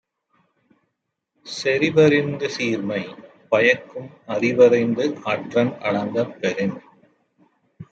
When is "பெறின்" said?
6.39-6.75